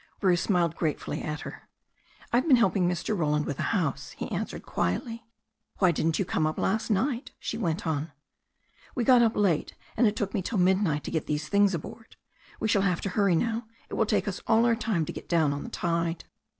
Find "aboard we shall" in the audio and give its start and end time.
11.75-12.81